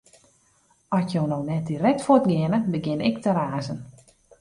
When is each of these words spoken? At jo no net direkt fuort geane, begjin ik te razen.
At 0.99 1.11
jo 1.15 1.21
no 1.33 1.37
net 1.51 1.63
direkt 1.71 2.03
fuort 2.07 2.25
geane, 2.31 2.59
begjin 2.73 3.05
ik 3.09 3.17
te 3.23 3.31
razen. 3.39 3.79